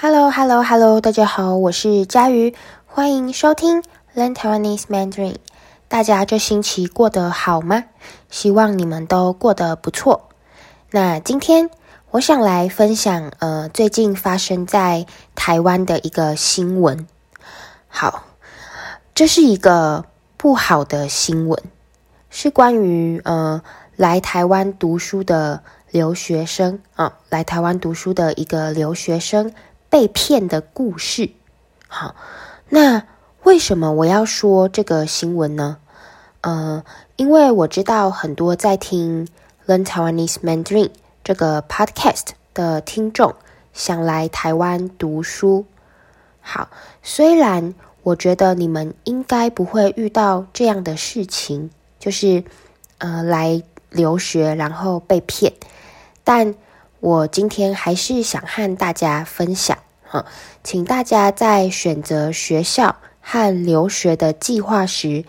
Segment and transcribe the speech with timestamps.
[0.00, 2.54] Hello，Hello，Hello，大家好，我是佳瑜，
[2.86, 3.82] 欢迎收听
[4.14, 5.34] Learn Taiwanese Mandarin。
[5.88, 7.82] 大家这星期过得好吗？
[8.30, 10.28] 希望你们都过得不错。
[10.92, 11.68] 那今天
[12.12, 17.04] 我想来分享，呃，最近发生在台湾的一个新闻。
[17.88, 18.22] 好，
[19.16, 20.04] 这是一个
[20.36, 21.60] 不好的新闻，
[22.30, 23.60] 是关于呃
[23.96, 29.52] 来台湾读书的留学生啊，来台湾读书的一个留学生。
[29.90, 31.30] 被骗的故事，
[31.86, 32.14] 好，
[32.68, 33.04] 那
[33.44, 35.78] 为什么我要说这个新闻呢？
[36.42, 36.84] 呃，
[37.16, 39.26] 因为我知道很多在听
[39.66, 40.90] Learn Taiwanese Mandarin
[41.24, 43.34] 这个 podcast 的听众
[43.72, 45.64] 想来台湾读书。
[46.40, 46.68] 好，
[47.02, 52.44] 虽然我觉得你们应该不会遇到这样的事情，就是
[52.98, 55.54] 呃来留学然后被骗，
[56.22, 56.54] 但。
[57.00, 60.26] 我今天还是想和大家分享，哈，
[60.64, 65.24] 请大家在选择学校和留学的计划时，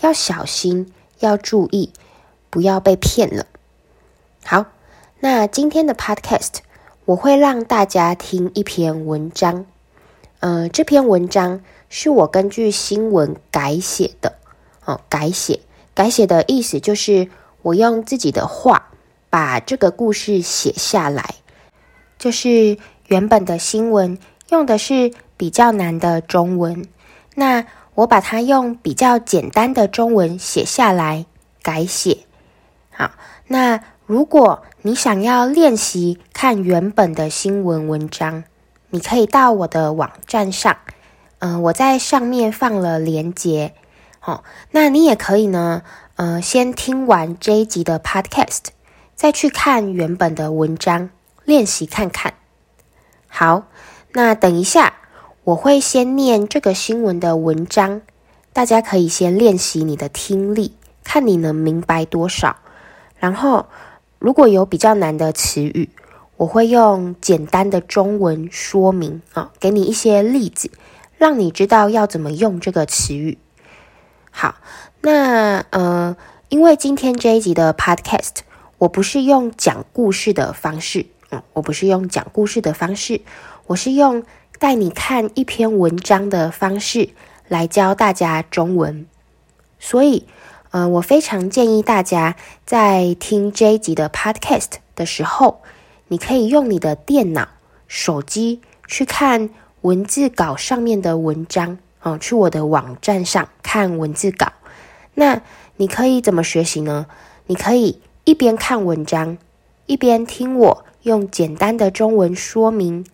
[0.00, 1.92] 要小心，要注意，
[2.48, 3.44] 不要被骗了。
[4.44, 4.64] 好，
[5.18, 6.60] 那今天的 Podcast
[7.04, 9.66] 我会让大家听一篇文章，
[10.38, 14.36] 呃，这篇文章是我根据新闻改写的，
[14.86, 15.60] 哦，改写，
[15.92, 17.28] 改写的意思就是
[17.60, 18.86] 我用自己的话。
[19.30, 21.36] 把这个故事写下来，
[22.18, 24.18] 就是原本的新闻
[24.50, 26.84] 用的是比较难的中文，
[27.36, 27.64] 那
[27.94, 31.24] 我把它用比较简单的中文写下来
[31.62, 32.18] 改写。
[32.90, 33.12] 好，
[33.46, 38.42] 那如果你想要练习看原本的新闻文章，
[38.90, 40.76] 你可以到我的网站上，
[41.38, 43.74] 嗯、我在上面放了连接。
[44.18, 45.82] 好，那你也可以呢，
[46.16, 48.66] 呃，先听完这一集的 Podcast。
[49.20, 51.10] 再去看原本的文章，
[51.44, 52.32] 练习看看。
[53.28, 53.64] 好，
[54.14, 54.94] 那等一下
[55.44, 58.00] 我会先念这个新闻的文章，
[58.54, 62.56] 大家可以先练习你的听力，看你能明白多少。
[63.18, 63.66] 然后，
[64.18, 65.90] 如果有比较难的词语，
[66.38, 70.70] 我会用简单的中文说明啊，给你一些例子，
[71.18, 73.36] 让你知道要怎么用这个词语。
[74.30, 74.54] 好，
[75.02, 76.16] 那呃，
[76.48, 78.48] 因为今天这一集的 Podcast。
[78.80, 83.20] 我不是用讲故事的方式，嗯，我不是用讲故事的方式，
[83.66, 84.24] 我是用
[84.58, 87.10] 带你看一篇文章的方式
[87.46, 89.06] 来教大家中文。
[89.78, 90.26] 所以，
[90.70, 95.60] 呃，我非常建议大家在听这一集的 Podcast 的时候，
[96.08, 97.48] 你可以用你的电脑、
[97.86, 99.50] 手机去看
[99.82, 104.54] 文字稿上面的文章，哦，去我的网站上看文字稿。
[105.12, 105.42] 那
[105.76, 107.04] 你可以怎么学习呢？
[107.46, 108.00] 你可以。
[108.30, 109.38] 一边看文章，
[109.86, 113.04] 一边听我用简单的中文说明，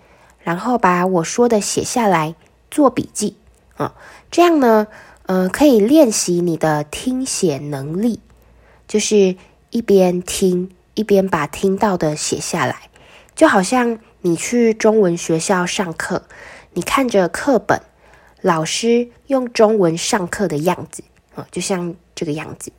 [0.41, 2.35] 然后把我说的写下来
[2.71, 3.39] 做笔记
[3.79, 3.95] 啊，
[4.31, 4.89] 这样呢，
[5.25, 8.21] 呃，可以练习你的听写能力，
[8.87, 9.37] 就是
[9.71, 12.91] 一边听一边把听到的写下来，
[13.35, 16.25] 就好像你去中文学校上课，
[16.75, 17.81] 你看着课本，
[18.43, 21.03] 老师用中文上课的样子
[21.35, 22.71] 啊，就像这个样子，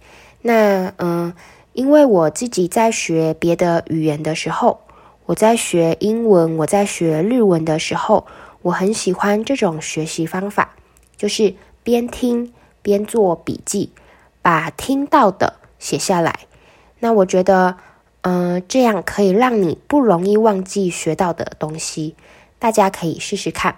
[0.43, 1.33] 那嗯。
[1.77, 4.79] 因为我自己在学别的语言的时候，
[5.27, 8.25] 我在学英文，我在学日文的时候，
[8.63, 10.73] 我很喜欢这种学习方法，
[11.17, 12.51] 就是边听
[12.81, 13.91] 边做笔记，
[14.41, 16.39] 把听到的写下来。
[16.97, 17.77] 那我觉得，
[18.21, 22.15] 嗯、这样可以让你不容易忘记学到的东西。
[22.57, 23.75] 大家可以试试看。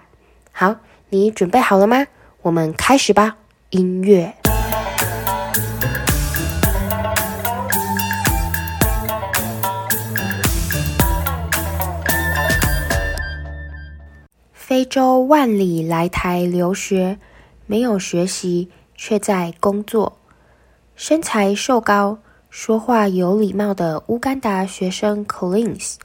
[0.52, 0.76] 好，
[1.10, 2.06] 你准备好了吗？
[2.40, 3.36] 我们开始吧。
[3.68, 4.39] 音乐。
[14.80, 17.18] 非洲万里来台留学，
[17.66, 20.16] 没有学习，却在工作。
[20.96, 22.18] 身材瘦高、
[22.48, 25.96] 说话有礼貌的乌干达学生 Collins，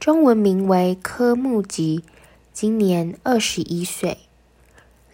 [0.00, 2.02] 中文名为柯木吉，
[2.52, 4.18] 今年二十一岁。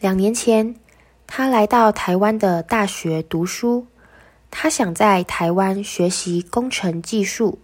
[0.00, 0.74] 两年前，
[1.26, 3.86] 他来到台湾的大学读书。
[4.50, 7.58] 他想在台湾学习工程技术，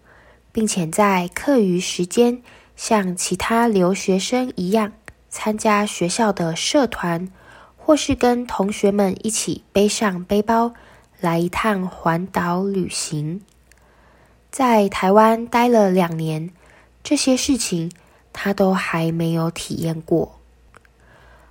[0.52, 2.42] 并且在课余时间
[2.76, 4.92] 像其他留学生一样。
[5.40, 7.28] 参加学校的社团，
[7.76, 10.74] 或是跟同学们一起背上背包
[11.20, 13.40] 来一趟环岛旅行。
[14.50, 16.50] 在台湾待了两年，
[17.04, 17.92] 这些事情
[18.32, 20.40] 他都还没有体验过。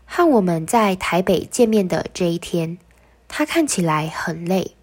[0.06, 2.78] 和我们在台北见面的这一天，
[3.30, 4.76] 他看起来很累。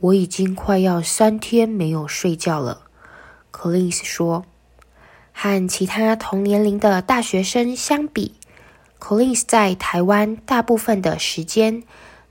[0.00, 2.82] 我已经快要三天没有睡觉了
[3.50, 4.44] ，Collins 说。
[5.42, 8.34] 和其他同年龄的大学生相比
[8.98, 11.82] ，Collins 在台湾大部分的时间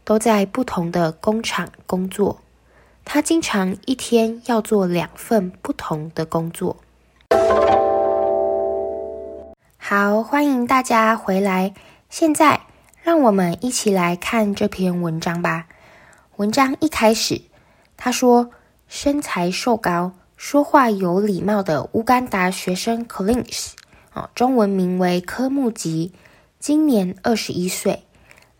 [0.03, 2.41] 都在不同的工厂工作。
[3.03, 6.77] 他经常一天要做两份不同的工作。
[9.77, 11.73] 好，欢迎大家回来。
[12.11, 12.61] 现在，
[13.01, 15.65] 让我们一起来看这篇文章吧。
[16.35, 17.41] 文章一开始，
[17.97, 18.51] 他说
[18.87, 23.71] ：“身材瘦高、说话有礼貌的乌干达学生 Collins，
[24.13, 26.13] 哦，中文名为科穆吉，
[26.59, 28.03] 今年二十一岁。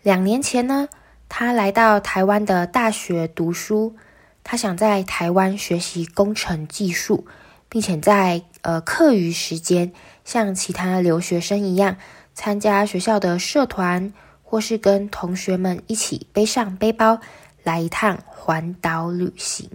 [0.04, 0.90] 两年前呢，
[1.30, 3.96] 他来到台湾的大学读书。
[4.44, 7.26] 他想在台湾学习工程技术，
[7.70, 9.94] 并且在呃课余时间，
[10.26, 11.96] 像其他留学生一样，
[12.34, 14.12] 参加学校的社团，
[14.44, 17.22] 或是跟同学们一起背上背包，
[17.64, 19.70] 来一趟环岛旅行。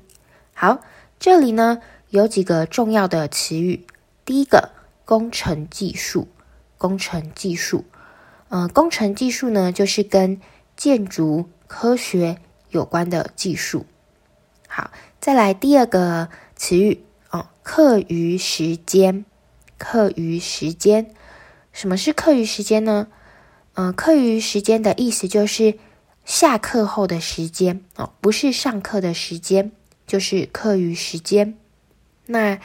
[0.53, 0.81] 好，
[1.19, 1.81] 这里呢
[2.15, 3.85] 有几个重要的词语。
[4.25, 4.71] 第一个，
[5.05, 6.29] 工程技术，
[6.79, 7.87] 工程技术，
[8.51, 10.41] 呃，工程技术呢就是跟
[10.77, 12.39] 建筑科学
[12.71, 13.85] 有关的技术。
[14.69, 19.25] 好，再来第二个词语哦，课余时间，
[19.77, 21.13] 课余时间，
[21.73, 23.09] 什么是课余时间呢？
[23.73, 25.77] 呃，课余时间的意思就是
[26.25, 29.73] 下课后的时间哦，不是上课的时间，
[30.07, 31.59] 就是课余时间。
[32.27, 32.59] 那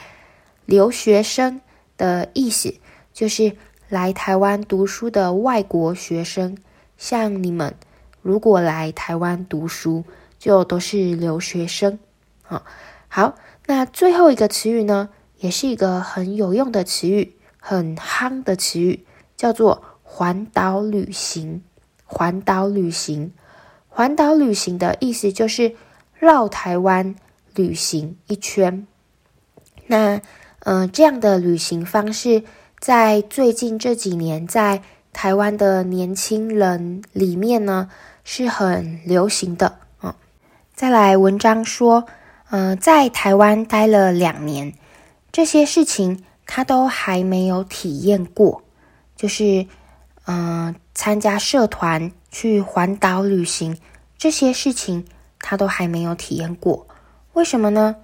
[0.66, 1.60] 留学生
[1.96, 2.74] 的意思
[3.12, 3.56] 就是
[3.88, 6.56] 来台湾读书的外国学生，
[6.96, 7.74] 像你们
[8.22, 10.04] 如果来台湾读书。
[10.40, 11.98] 就都是留学生，
[12.40, 12.64] 好，
[13.08, 13.36] 好，
[13.66, 19.04] 那最后一个词语呢，也是一个很有用的词语，很夯的词语，
[19.36, 21.62] 叫做环岛旅行。
[22.06, 23.34] 环岛旅行，
[23.86, 25.76] 环岛旅行的意思就是
[26.14, 27.14] 绕台湾
[27.54, 28.86] 旅行一圈。
[29.90, 30.20] 那，
[30.60, 32.44] 嗯、呃，这样的旅行方式，
[32.78, 34.82] 在最近这几年，在
[35.12, 37.90] 台湾的年轻人里面呢，
[38.22, 39.78] 是很流行的。
[40.76, 42.06] 再来，文章说，
[42.50, 44.72] 嗯、呃，在台湾待了两年，
[45.32, 48.62] 这些事情他都还没有体验过，
[49.16, 49.66] 就是，
[50.26, 53.76] 嗯、呃，参加社团去环岛旅行
[54.16, 55.04] 这些事情
[55.40, 56.86] 他都还没有体验过。
[57.32, 57.96] 为什么呢？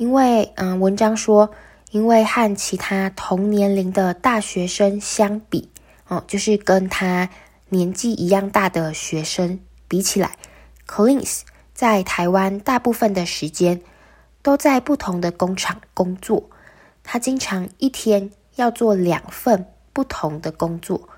[0.00, 1.50] 因为，嗯、文章说，
[1.90, 5.68] 因为和其他同年龄的大学生相比，
[6.08, 7.28] 哦，就是跟他
[7.68, 10.38] 年纪一样大的学生比起来
[10.88, 11.40] ，Collins。
[11.74, 13.82] 在台湾，大部分的时间
[14.40, 16.48] 都在不同的工厂工作。
[17.04, 21.10] 他经常一天要做两份不同的工作，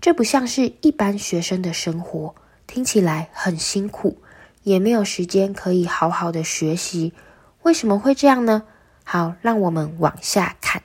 [0.00, 2.34] 这不像是一般学生的生活，
[2.66, 4.16] 听起来很辛苦，
[4.62, 7.12] 也没有时间可以好好的学习。
[7.62, 8.62] 为什么会这样呢？
[9.04, 10.82] 好，让我们往下看。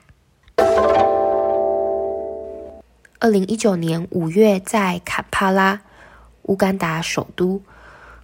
[3.18, 5.80] 二零一九年五月，在坎帕拉，
[6.42, 7.62] 乌干达首都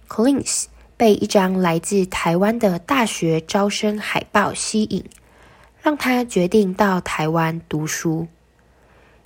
[0.07, 0.65] ，Collins。
[0.95, 5.03] 被一张来自台湾的大学招生海报吸引，
[5.81, 8.27] 让他决定到台湾读书。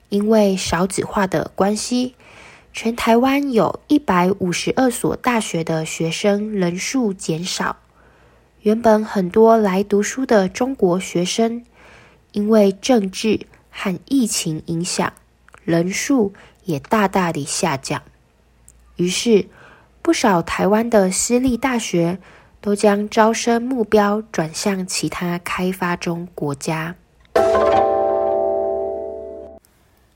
[0.10, 2.16] 因为少子化的关系，
[2.72, 7.76] 全台湾有一百五十二所大学的学生人数减少。
[8.62, 11.64] 原本很多来读书的中国学生，
[12.32, 15.14] 因为政治和疫情影响，
[15.64, 16.34] 人数
[16.66, 18.02] 也大大的下降。
[18.98, 19.48] 于是，
[20.02, 22.18] 不少台湾的私立大学
[22.60, 26.96] 都将招生目标转向其他开发中国家。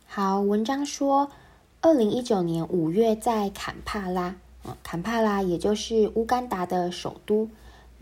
[0.07, 1.31] 好，文章说，
[1.79, 4.35] 二零一九年五月在坎帕拉，
[4.83, 7.47] 坎帕拉也就是乌干达的首都。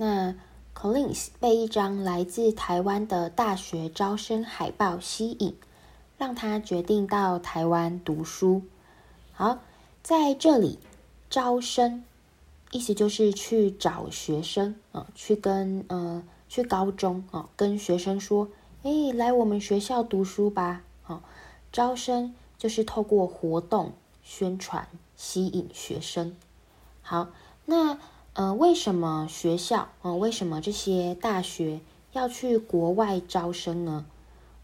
[0.02, 0.34] 那
[0.74, 5.54] Collins 被一张来自台湾的大学招生海报吸引，
[6.18, 8.62] 让他决定到台湾读书。
[9.34, 9.60] 好，
[10.02, 10.80] 在这里。
[11.30, 12.04] 招生，
[12.72, 18.48] 意思就是去找学生啊，去跟呃去高中啊，跟学生说，
[18.82, 20.82] 诶，来我们学校读书吧。
[21.04, 21.22] 好，
[21.72, 23.92] 招生就是透过活动
[24.24, 26.36] 宣传吸引学生。
[27.04, 27.28] 好，
[27.66, 28.00] 那
[28.40, 31.82] 呃为什么学校啊，为什么这些大学
[32.14, 34.06] 要去国外招生呢？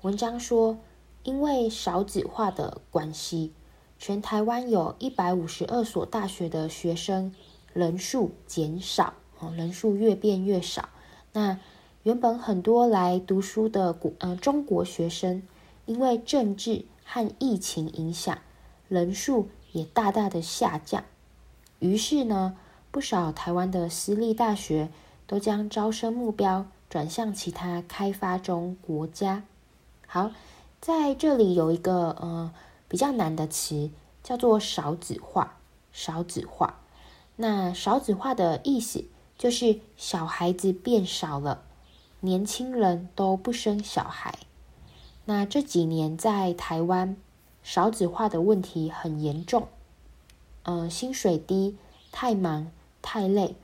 [0.02, 0.78] 文章说，
[1.24, 3.52] 因为少子化的关系。
[4.00, 7.36] 全台湾有一百五十二所大学的学生
[7.74, 10.88] 人数减少，哦，人数越变越少。
[11.34, 11.60] 那
[12.04, 15.44] 原本很多来读书的国呃中国学生，
[15.86, 18.38] 因为政治和疫情影响，
[18.88, 21.04] 人数也大大的下降。
[21.80, 22.56] 于是呢，
[22.96, 24.90] 不少台湾的私立大学
[25.28, 29.44] 都将招生目标转向其他开发中国家。
[30.08, 30.32] 好，
[30.80, 32.54] 在这里有一个呃
[32.88, 33.92] 比较难的词，
[34.24, 35.58] 叫做少子化。
[35.92, 36.76] 少子化，
[37.36, 39.04] 那少子化的意思
[39.38, 41.64] 就是小孩子变少了，
[42.22, 44.40] 年轻人都不生小孩。
[45.26, 47.18] 那这几年在台湾，
[47.62, 49.68] 少子化的问题很严重。
[50.64, 51.76] 呃，薪水低，
[52.14, 52.72] 太忙，
[53.06, 53.56] 太累，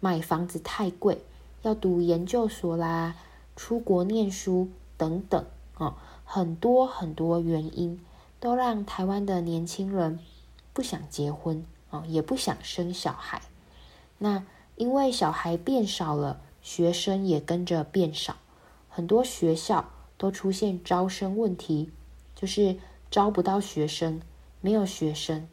[0.00, 1.22] 买房子太贵，
[1.60, 3.14] 要读研究所啦，
[3.54, 5.44] 出国念书等等，
[5.76, 8.00] 哦，很多很多原因
[8.40, 10.18] 都让台湾的年轻人
[10.72, 13.42] 不想结婚啊，也不想生小孩。
[14.16, 18.36] 那因为小孩变少了，学生也跟着变少，
[18.88, 21.90] 很多学校都出现招生问题，
[22.34, 22.78] 就是
[23.10, 24.22] 招不到学生，
[24.62, 25.46] 没有学生。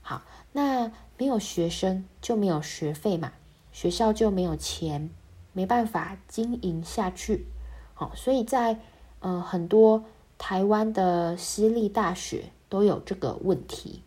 [0.00, 3.32] 好，那没有学生就没有学费嘛，
[3.72, 5.10] 学校就没有钱，
[5.52, 7.46] 没办法经营下去。
[7.94, 8.78] 好，所以在
[9.18, 10.04] 呃很多
[10.38, 14.02] 台湾的私立大学都有这个问题。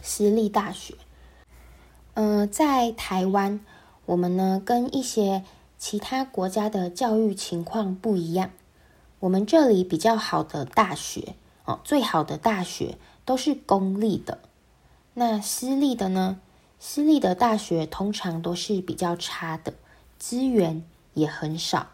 [0.00, 0.94] 私立大学，
[2.14, 3.60] 呃，在台湾，
[4.06, 5.44] 我们呢跟一些
[5.76, 8.50] 其他国家的教育情况不一样。
[9.20, 14.38] 我们这里比较好的大学哦，最好的大学都是公立的。
[15.18, 16.38] 那私立的呢？
[16.78, 19.72] 私立的大学通常都是比较差的，
[20.18, 21.86] 资源也很少。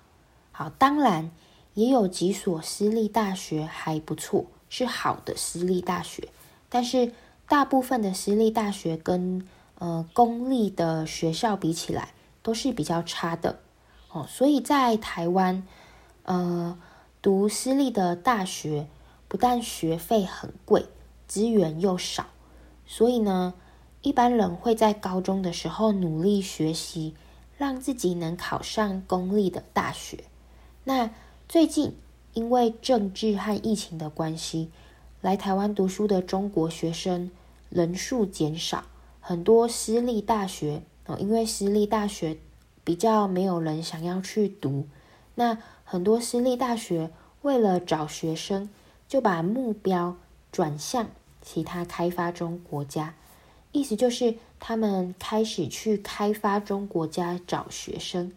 [0.51, 1.31] 好，当然
[1.75, 6.29] 也有几所私立大学还不错，是好的私立大学，
[6.69, 7.13] 但是。
[7.49, 13.59] 大部分的私立大学跟呃公立的学校比起来，都是比较差的
[14.11, 14.25] 哦。
[14.27, 15.63] 所以在台湾，
[16.23, 16.79] 呃，
[17.21, 18.87] 读私立的大学
[19.29, 20.87] 不但学费很贵，
[21.29, 22.29] 资源又少，
[22.93, 23.55] 所以呢，
[24.03, 27.15] 一般人会在高中的时候努力学习，
[27.57, 30.25] 让自己能考上公立的大学。
[30.85, 31.09] 那
[31.49, 31.97] 最近
[32.35, 34.69] 因为政治和疫情的关系，
[35.23, 37.31] 来台湾读书的中国学生
[37.71, 38.85] 人数减少，
[39.21, 42.37] 很多私立大学哦，因为私立大学
[42.85, 44.87] 比较没有人想要去读，
[45.37, 48.69] 那很多私立大学为了找学生，
[49.09, 50.19] 就把目标
[50.51, 51.09] 转向
[51.43, 53.15] 其他开发中国家，
[53.73, 58.33] 意思就是他们开始去开发中国家找学生，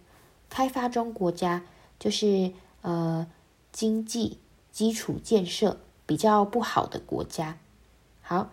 [0.49, 1.61] 开发中国家
[1.97, 3.25] 就是呃
[3.71, 4.39] 经济
[4.71, 7.55] 基础建设比较不好的国家，
[8.21, 8.49] 好。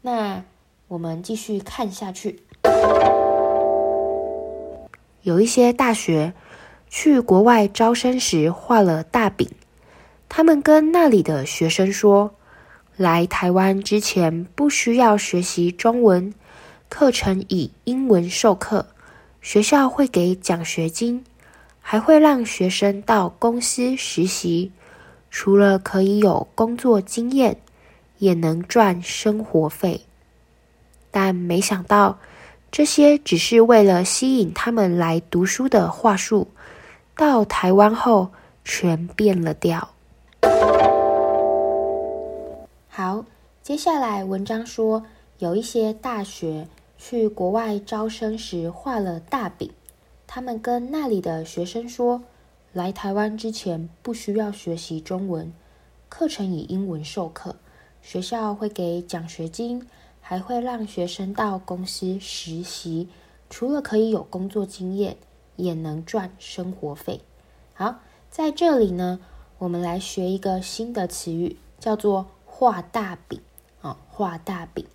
[0.00, 0.44] 那
[0.86, 2.42] 我们继续看下去。
[5.22, 6.34] 有一些大学
[6.90, 9.48] 去国外招生时画了大饼，
[10.28, 12.34] 他们跟那里的学生说，
[12.96, 16.32] 来台湾之前不需要学习中文，
[16.88, 18.86] 课程以英文授课，
[19.40, 21.24] 学校会给奖学金，
[21.80, 24.72] 还会让学生到公司实习，
[25.30, 27.58] 除了可以有工作经验。
[28.18, 30.02] 也能赚生活费，
[31.10, 32.18] 但没想到
[32.70, 36.48] 这些只是为了吸引他们来读书的话术，
[37.16, 38.30] 到台湾后
[38.64, 39.93] 全变了调。
[42.96, 43.24] 好，
[43.60, 45.04] 接下来文章说，
[45.40, 49.72] 有一些大学去国外招生时画了大饼，
[50.28, 52.22] 他们跟那里的学生说，
[52.72, 55.52] 来台湾之前不需要学习中文，
[56.08, 57.56] 课程以英文授课。
[58.00, 59.84] 学校会给奖学金，
[60.20, 63.08] 还会让学生到公司实习，
[63.50, 65.16] 除了可以有工作经验，
[65.56, 67.22] 也能赚生活费。
[67.72, 67.96] 好，
[68.30, 69.18] 在这里呢，
[69.58, 73.40] 我们来学一个新的词语，叫做“画大饼”。
[73.84, 74.86] 哦，画大饼，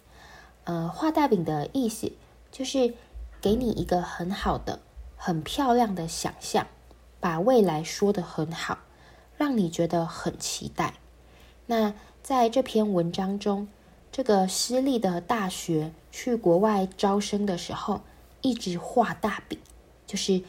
[0.64, 2.12] 呃，画大饼的意思
[2.52, 2.96] 就是
[3.40, 4.80] 给你一个很好的、
[5.16, 6.66] 很漂亮的想象，
[7.20, 8.80] 把未来说得很好，
[9.38, 10.96] 让你觉得很期待。
[11.68, 13.68] 那在这篇文章中，
[14.12, 18.02] 这个私立的大学去国外招生的时候，
[18.42, 19.60] 一直画大饼，
[20.08, 20.42] 就是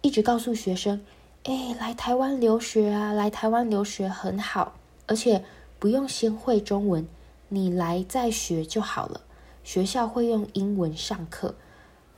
[0.00, 1.04] 一直告诉学生
[1.44, 4.76] ：“哎，来台湾留学啊，来台湾留学很好，
[5.06, 5.44] 而且
[5.82, 7.08] 不用先会中文，
[7.48, 9.22] 你来再学就好了。
[9.64, 11.56] 学校会用英文上课，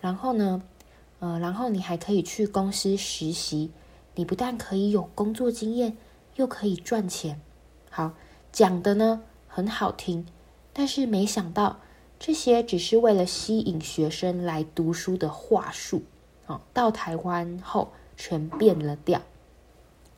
[0.02, 0.62] 然后呢，
[1.21, 3.71] 呃，然后你还可以去公司实习，
[4.16, 5.97] 你不但可以有工作经验，
[6.37, 7.40] 又可以赚钱。”
[7.88, 8.12] 好。
[8.52, 10.26] 讲的呢很好听，
[10.75, 11.80] 但是没想到
[12.18, 16.02] 这些只是为了吸引学生来读书的话术
[16.47, 19.23] 哦，到台湾后全变了调。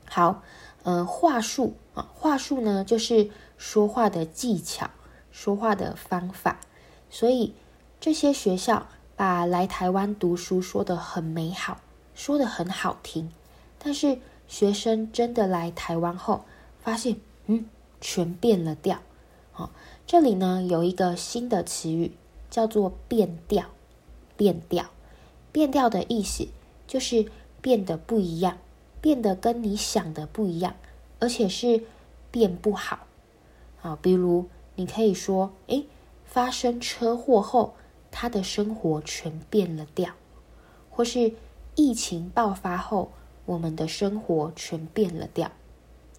[0.08, 0.42] 好，
[0.82, 4.90] 呃，话术啊，话术呢就是说话的技巧，
[5.30, 6.60] 说话的方法。
[7.10, 7.54] 所以
[8.00, 8.86] 这些学校
[9.16, 11.80] 把来台湾读书说得很美好，
[12.14, 13.32] 说得很好听，
[13.78, 16.44] 但是学生真的来台湾后
[16.80, 17.16] 发现。
[17.48, 17.64] 嗯，
[18.00, 18.98] 全变了调。
[19.52, 19.70] 好，
[20.04, 22.10] 这里呢有一个新的词语，
[22.50, 23.66] 叫做变调。
[24.36, 24.90] 变调，
[25.52, 26.48] 变调的意思
[26.88, 27.26] 就是
[27.62, 28.58] 变得不一样，
[29.00, 30.74] 变得跟你想的不一样，
[31.20, 31.82] 而且是
[32.30, 33.00] 变不好。
[33.78, 35.86] 好，比如你可以说，诶，
[36.24, 37.74] 发生车祸后，
[38.10, 40.12] 他的生活全变了调，
[40.90, 41.32] 或是
[41.74, 43.12] 疫情爆发后，
[43.44, 45.50] 我们的生活全变了调。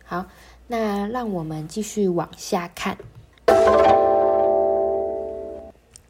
[0.03, 0.27] 好，
[0.67, 2.97] 那让我们继续往下看。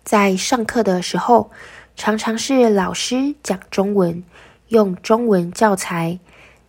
[0.04, 1.50] 在上课的时候，
[1.96, 4.24] 常常是老师讲中文，
[4.68, 6.20] 用中文教材，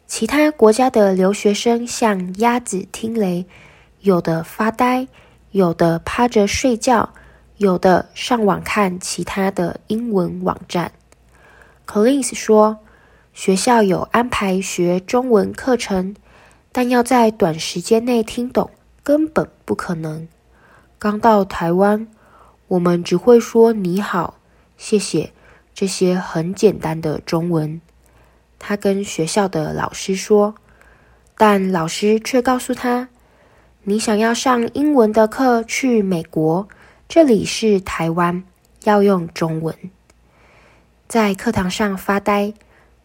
[0.09, 3.45] 其他国家的留学生像鸭子听雷，
[4.01, 5.07] 有的发呆，
[5.51, 7.11] 有的趴着睡觉，
[7.59, 10.91] 有的上网看其他的英文网站。
[11.87, 12.79] Collins 说，
[13.35, 16.17] 学校有安排学中文课程，
[16.73, 18.71] 但要在短时间内听懂，
[19.03, 20.27] 根本不可能。
[20.99, 22.09] 刚到台湾。
[22.69, 24.35] 我们只会说你好、
[24.77, 25.33] 谢谢
[25.73, 27.81] 这些很简单的中文。
[28.59, 30.55] 他跟学校的老师说，
[31.37, 33.09] 但老师却告诉他
[33.85, 36.69] ：“你想要上英文的课去美国，
[37.09, 38.43] 这里是台湾，
[38.85, 39.75] 要用中文。”
[41.09, 42.53] 在课堂上发呆，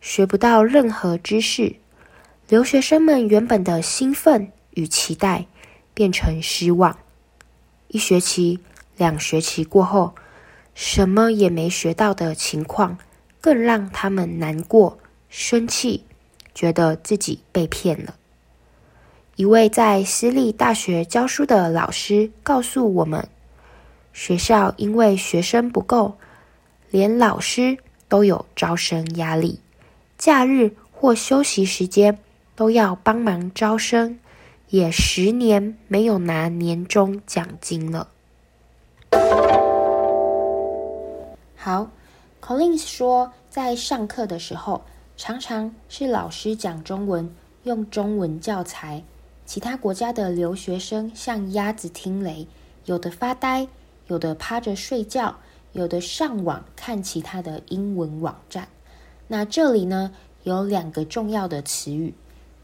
[0.02, 1.76] 学不到任何知识，
[2.50, 5.46] 留学生们原本的兴奋与期待
[5.94, 6.98] 变成失望。
[7.88, 8.60] 一学期。
[8.96, 10.14] 两学期过后，
[10.76, 13.00] 什么也没学到的情况，
[13.42, 15.00] 更让他们难过、
[15.36, 16.06] 生气，
[16.54, 18.14] 觉得自己被骗了。
[19.36, 23.28] 一位在私立大学教书的老师告诉我们，
[24.14, 26.18] 学校因为学生不够，
[26.92, 29.60] 连老师都有招生压力，
[30.20, 32.20] 假日或休息时间
[32.56, 34.20] 都要帮忙招生，
[34.70, 38.08] 也十年没有拿年终奖金了。
[41.56, 41.90] 好
[42.40, 44.86] ，Collins 说，在上课的时候，
[45.26, 47.34] 常常是老师讲中文，
[47.64, 49.06] 用中文教材，
[49.46, 52.46] 其他国家的留学生像鸭子听雷，
[52.84, 53.70] 有的发呆，
[54.08, 55.38] 有的趴着睡觉，
[55.72, 58.68] 有的上网看其他的英文网站。
[59.30, 60.12] 那这里呢，
[60.44, 62.14] 有两个重要的词语，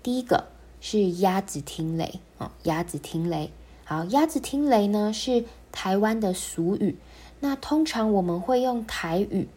[0.03, 0.49] 第一个
[0.81, 3.53] 是鸭子听雷啊，鸭子听雷。
[3.85, 6.97] 好，鸭子听雷呢是台湾的俗语。
[7.39, 9.47] 那通常我们会用台语，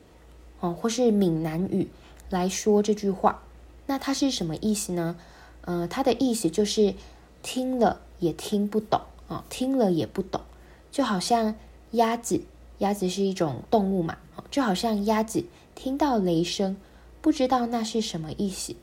[0.61, 1.89] 哦，或是闽南语
[2.33, 3.43] 来说这句话。
[3.87, 5.17] 那它是什么意思呢？
[5.61, 6.95] 呃，它的意思就是
[7.43, 10.41] 听了也听不懂啊，听了也不懂，
[10.91, 11.55] 就好像
[11.93, 12.41] 鸭子，
[12.79, 14.17] 鸭子是一种动物嘛，
[14.51, 16.77] 就好像鸭子听到雷声，
[17.21, 18.75] 不知道那是什么意思，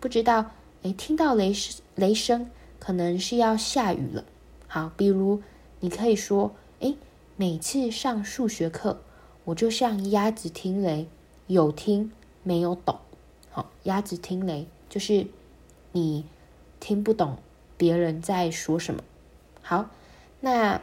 [0.00, 0.50] 不知道，
[0.82, 4.24] 诶，听到雷声，雷声可能是要下雨了。
[4.66, 5.40] 好，比如
[5.80, 6.96] 你可以说，诶。
[7.38, 9.02] 每次上数学课，
[9.44, 11.06] 我就像鸭子听雷，
[11.48, 12.10] 有听
[12.46, 13.00] 没有懂。
[13.50, 15.26] 好，鸭子听雷就是
[15.90, 16.24] 你
[16.78, 17.38] 听不懂
[17.76, 19.02] 别人在说什么。
[19.62, 19.90] 好，
[20.38, 20.80] 那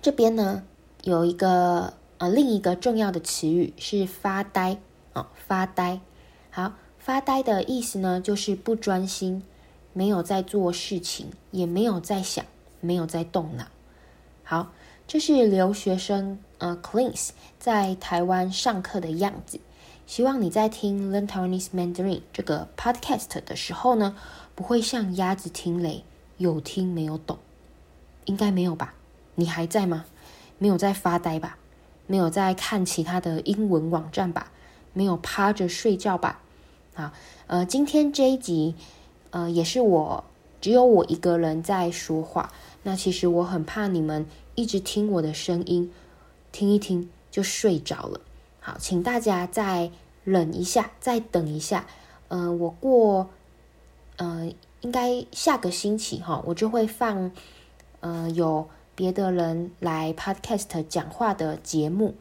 [0.00, 0.62] 这边呢
[1.02, 4.78] 有一个呃另一个重要的词语是发呆
[5.14, 6.00] 啊，发呆。
[6.50, 9.42] 好，发呆的意思呢就是不专心，
[9.92, 12.44] 没有在做事情，也没有在想，
[12.80, 13.66] 没有在动脑。
[14.44, 14.70] 好。
[15.10, 19.58] 这是留学生呃 Collins 在台湾上课的样子。
[20.08, 24.16] 希望你在听 Learn Taiwanese Mandarin 这个 podcast 的时候呢，
[24.54, 26.02] 不会像鸭子听雷，
[26.38, 27.36] 有听没有懂。
[28.24, 28.94] 应该没有吧？
[29.34, 30.06] 你还在吗？
[30.56, 31.58] 没有在发呆吧？
[32.06, 34.50] 没有在看其他的英文网站吧？
[34.94, 36.40] 没有趴着睡觉吧？
[36.94, 37.12] 好，
[37.46, 38.74] 呃，今天这一集，
[39.28, 40.24] 呃，也是我
[40.62, 42.50] 只有我一个人在说话。
[42.82, 44.24] 那其实我很怕你们。
[44.54, 45.92] 一直听我的声音，
[46.50, 48.22] 听一听就睡着了。
[48.68, 49.90] 好，请大家再
[50.24, 51.86] 忍一下，再等一下。
[52.28, 53.30] 嗯、我过，
[54.16, 57.32] 嗯、呃，应该下个星期哈，我就会放，
[58.00, 62.14] 嗯、有别的人来 Podcast 讲话的节目。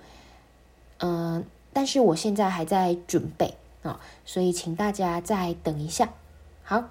[0.99, 6.13] 嗯、但是我现在还在准备啊，所以请大家再等一下。
[6.63, 6.85] 好，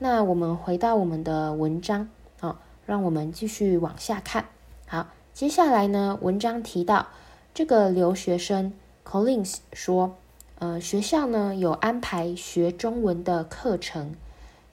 [0.00, 2.08] 那我们回到我们的文章
[2.40, 4.46] 啊，让我们继续往下看。
[4.88, 7.06] 好，接下来呢，文章提到
[7.54, 8.72] 这个留学生
[9.08, 10.16] Collins 说，
[10.58, 14.16] 呃，学校呢有安排学中文的课程，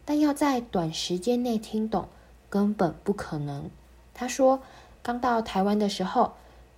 [0.04, 2.08] 但要在短时间内听懂
[2.50, 3.70] 根本不可能。
[4.16, 4.60] 他说，
[5.04, 6.34] 刚到台湾的时候，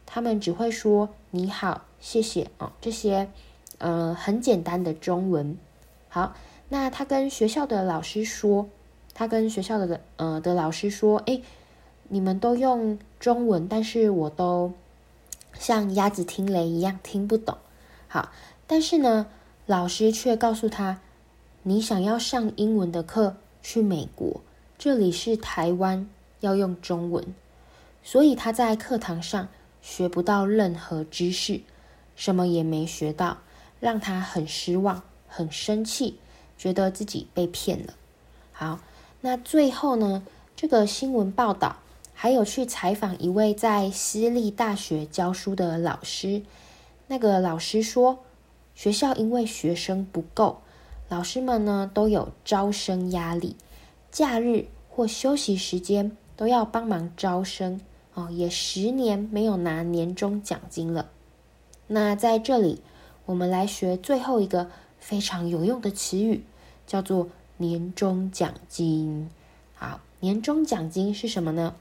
[0.06, 3.30] 他们只会说你好、谢谢哦，这些
[3.78, 5.58] 呃很简单的中文。
[6.10, 6.36] 好，
[6.70, 8.68] 那他跟学校的老师说，
[9.14, 11.42] 他跟学校的呃的老师说：“诶，
[12.10, 14.74] 你们都用中文，但是我都
[15.60, 17.58] 像鸭子听雷一样听不懂。”
[18.08, 18.32] 好，
[18.68, 19.28] 但是呢，
[19.66, 21.02] 老师却告诉他
[21.64, 24.42] ：“你想要上英文的课，去美国，
[24.78, 26.08] 这里是台湾，
[26.40, 27.26] 要用中文。”
[28.04, 29.48] 所以他在课堂上
[29.82, 31.62] 学不到任何知识，
[32.16, 33.40] 什么也没学到，
[33.80, 36.20] 让他很失望，很生气，
[36.58, 37.94] 觉得自己被骗了。
[38.52, 38.80] 好，
[39.22, 40.24] 那最后呢，
[40.56, 41.78] 这个新闻报道
[42.18, 46.42] 还有去采访一位在私立大学教书的老师，
[47.08, 48.20] 那个老师说，
[48.74, 50.62] 学校因为学生不够，
[51.10, 53.58] 老师们呢都有招生压力，
[54.12, 57.82] 假日或休息时间都要帮忙招生。
[58.14, 61.10] 哦，也十年没有拿年终奖金了。
[61.88, 62.82] 那在这里，
[63.26, 66.46] 我们来学最后一个非常有用的词语，
[66.88, 69.30] 叫做年终奖金。
[69.76, 71.76] 好，年终奖金是什么呢？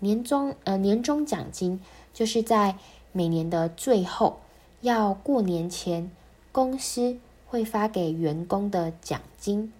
[0.00, 1.80] 年终呃，年终奖金
[2.12, 2.76] 就是在
[3.12, 4.40] 每年的最后，
[4.80, 6.10] 要过年前，
[6.52, 9.72] 公司会发给员工的奖金。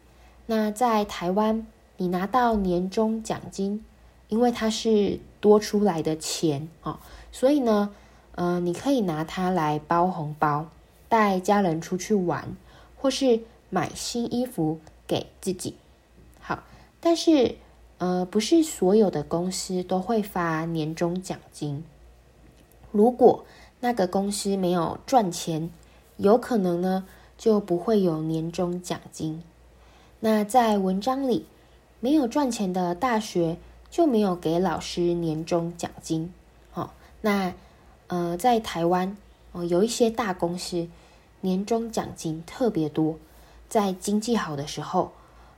[0.47, 3.85] 那在台湾，你拿到年终奖金，
[4.29, 6.99] 因为它是多出来的钱啊、哦，
[7.31, 7.95] 所以呢，
[8.35, 10.69] 呃，你可以拿它来包红包，
[11.09, 12.57] 带家人出去玩，
[12.97, 15.77] 或是买新衣服给自己。
[16.41, 16.65] 好，
[17.01, 17.55] 但是
[18.01, 21.85] 呃，不是所有的公司都会发年终奖金。
[22.91, 23.45] 如果
[23.79, 25.71] 那个公司没有赚钱，
[26.17, 27.07] 有可能呢
[27.39, 29.43] 就不会有年终奖金。
[30.19, 31.47] 那在文章里，
[32.01, 33.57] 没有赚钱的大学。
[33.91, 36.33] 就没有给老师年终奖金，
[36.75, 36.91] 哦，
[37.23, 37.53] 那
[38.07, 39.17] 呃，在台湾
[39.51, 40.87] 哦，有一些大公司
[41.41, 43.19] 年终奖金特别多，
[43.69, 45.11] 在经济好的时候，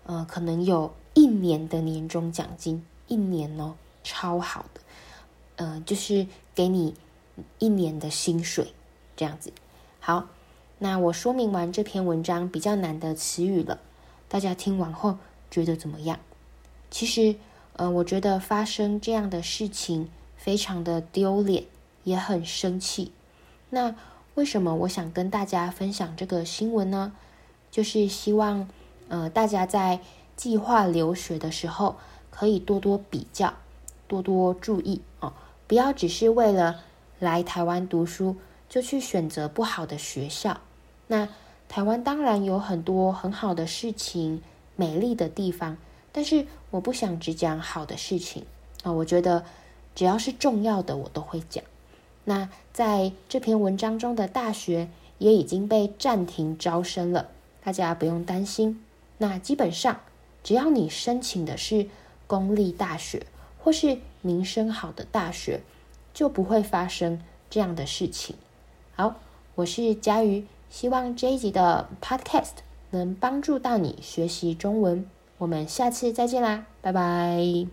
[0.07, 4.81] 呃，可能有一年的年终奖金，一年哦，超好的，
[5.57, 6.95] 呃，就是给你
[7.59, 8.73] 一年的薪水
[9.17, 9.53] 这样子。
[10.01, 10.29] 好，
[10.79, 13.81] 那我说明完这篇文章比较难的词语了，
[14.29, 15.19] 大家听完后
[15.51, 16.19] 觉得怎么样？
[16.91, 17.37] 其实。
[17.75, 21.65] 呃，我觉得发生这样的事情非常的丢脸，
[22.05, 23.13] 也很生气。
[23.71, 23.97] 那
[24.35, 27.15] 为什么我想跟大家分享这个新闻呢？
[27.71, 28.69] 就是希望
[29.09, 30.01] 呃大家在
[30.37, 31.97] 计划留学的时候
[32.31, 33.55] 可以多多比较，
[34.09, 35.33] 多多注意哦，
[35.67, 36.81] 不要只是为了
[37.19, 38.37] 来台湾读书
[38.69, 40.61] 就去选择不好的学校。
[41.07, 41.29] 那
[41.69, 44.43] 台湾当然有很多很好的事情，
[44.77, 45.77] 美丽的地方。
[46.11, 48.45] 但是我不想只讲好的事情
[48.83, 49.45] 啊，我觉得
[49.95, 51.65] 只要是重要的我都会讲。
[52.25, 57.29] 那在这篇文章中的大学也已经被暂停招生了，
[57.65, 58.85] 大家不用担心。
[59.19, 60.01] 那基本上
[60.43, 61.87] 只要你申请的是
[62.27, 63.27] 公立大学
[63.59, 65.61] 或是名声好的大学，
[66.13, 68.37] 就不会发生这样的事情。
[68.95, 69.17] 好，
[69.55, 72.57] 我是佳瑜，希望这一集的 Podcast
[72.91, 75.05] 能帮助到你学习中文。
[75.39, 77.67] 我们下次再见啦，拜拜。